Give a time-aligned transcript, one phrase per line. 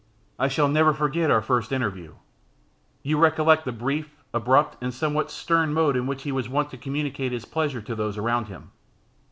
[0.39, 2.15] I shall never forget our first interview.
[3.03, 6.77] You recollect the brief, abrupt, and somewhat stern mode in which he was wont to
[6.77, 8.71] communicate his pleasure to those around him.